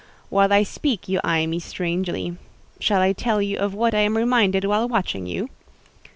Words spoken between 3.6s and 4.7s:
what I am reminded